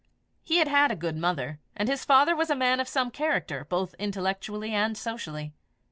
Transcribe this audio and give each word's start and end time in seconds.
He 0.41 0.57
had 0.57 0.67
had 0.67 0.89
a 0.89 0.95
good 0.95 1.15
mother, 1.15 1.59
and 1.75 1.87
his 1.87 2.03
father 2.03 2.35
was 2.35 2.49
a 2.49 2.55
man 2.55 2.79
of 2.79 2.87
some 2.87 3.11
character, 3.11 3.65
both 3.65 3.93
intellectually 3.99 4.71
and 4.73 4.97
socially. 4.97 5.53